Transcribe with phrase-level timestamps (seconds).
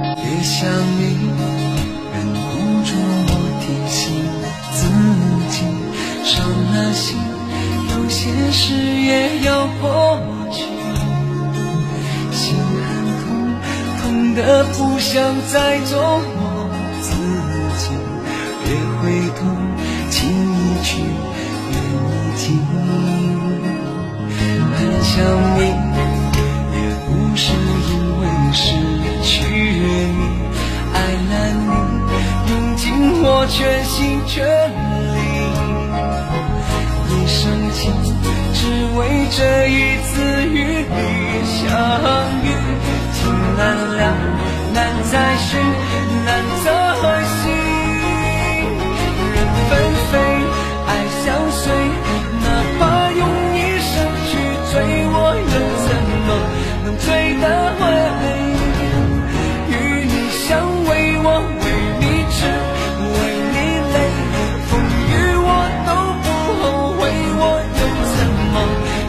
[0.00, 0.66] 别想
[0.98, 1.02] 你，
[2.14, 2.38] 忍不
[2.82, 2.90] 住
[3.28, 4.00] 我提醒
[4.72, 4.80] 自
[5.50, 5.54] 己，
[6.24, 6.32] 伤
[6.72, 7.18] 了心，
[7.90, 10.18] 有些事也要过
[10.50, 10.64] 去，
[12.32, 12.88] 心很
[13.20, 13.28] 痛，
[14.00, 15.12] 痛得不想
[15.52, 16.49] 再做梦。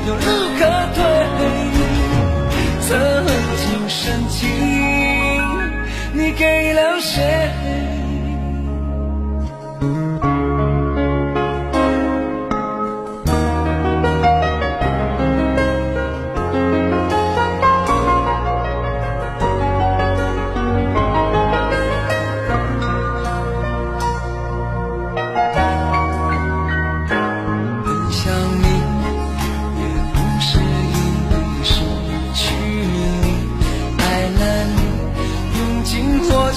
[0.05, 0.40] your love.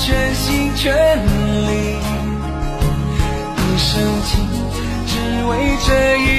[0.07, 1.97] 全心全力，
[3.57, 4.47] 一生情，
[5.07, 5.89] 只为这
[6.19, 6.34] 一。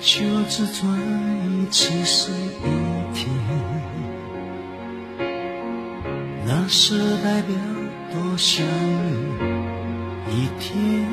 [0.00, 0.88] 就只转
[1.50, 2.64] 一次是一
[3.12, 3.28] 天，
[6.46, 7.56] 那是代表
[8.12, 8.64] 多想
[10.28, 11.04] 你一天，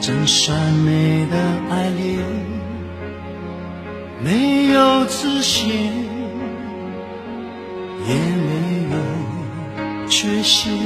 [0.00, 1.36] 真善美的
[1.70, 2.18] 爱恋，
[4.20, 5.68] 没有自信，
[8.06, 8.50] 也没
[8.90, 10.76] 有缺陷，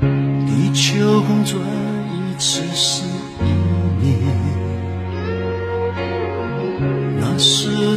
[0.00, 1.60] 地球公转
[2.14, 3.15] 一次是。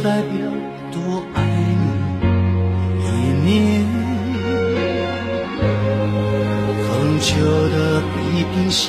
[0.02, 0.32] 代表
[0.90, 1.84] 多爱你。
[3.04, 3.06] 一
[3.44, 3.50] 年
[6.86, 6.88] 恒
[7.20, 7.28] 久
[7.68, 8.82] 的地平线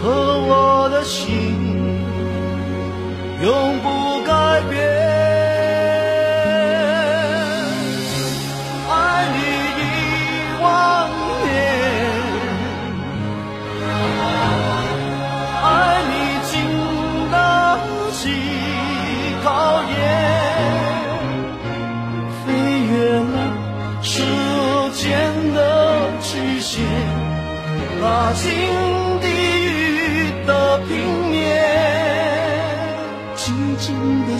[0.00, 0.04] 和
[0.48, 1.26] 我的心
[3.42, 4.85] 永不改变。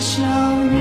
[0.09, 0.23] 想
[0.69, 0.79] 念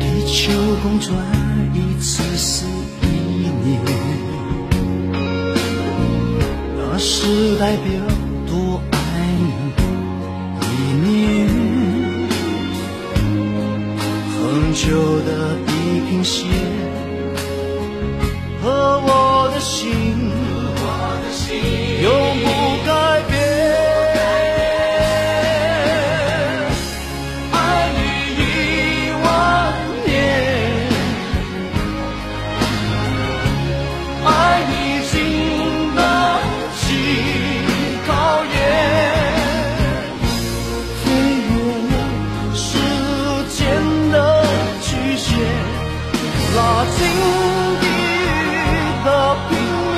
[0.00, 0.50] 地球
[0.82, 1.14] 公转
[1.74, 2.64] 一次是
[3.02, 3.06] 一
[3.62, 3.82] 年
[6.78, 7.84] 那是代表
[8.46, 8.96] 多爱
[9.38, 9.52] 你。
[10.62, 10.72] 一
[11.06, 11.48] 年
[14.32, 16.48] 恒久的地平线
[18.62, 20.16] 和我的心。
[20.30, 21.85] 和我的心。
[46.56, 46.98] 拉近
[47.82, 47.84] 你
[49.04, 49.08] 的
[49.50, 49.52] 平
[49.92, 49.94] 面，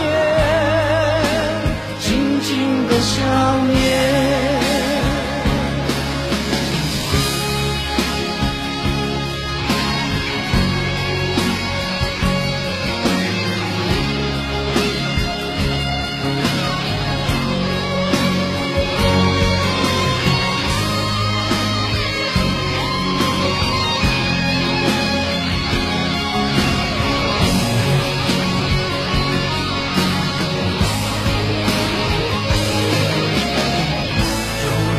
[2.01, 2.07] 静
[2.41, 2.49] 静
[2.89, 3.15] 的想
[3.69, 4.08] 念。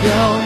[0.10, 0.39] go.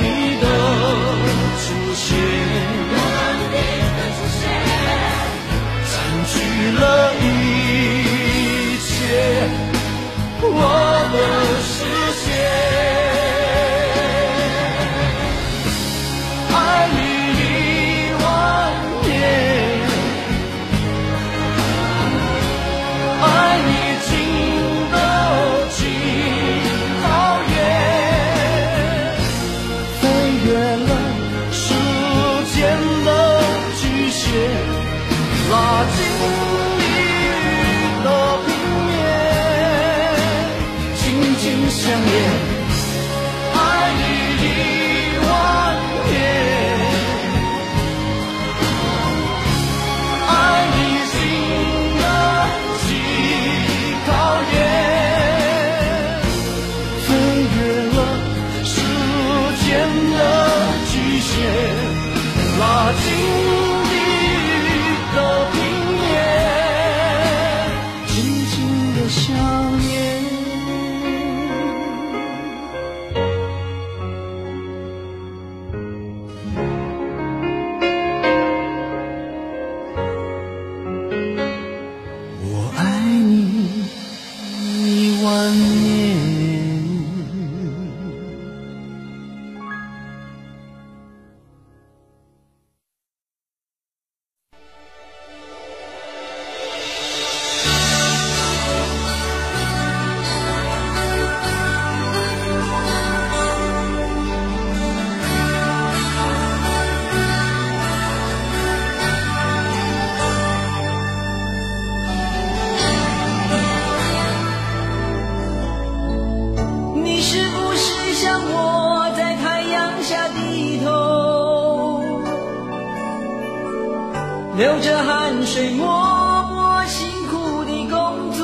[124.55, 128.43] 流着汗水默默辛苦地工作。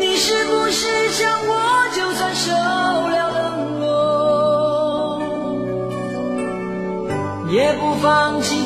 [0.00, 5.22] 你是不是像我就算受了冷落
[7.52, 8.63] 也不放弃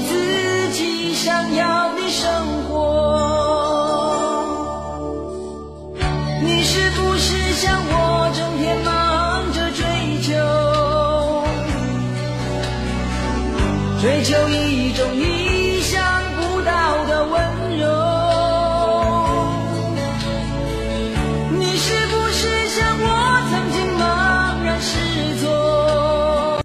[14.30, 15.37] 有一种力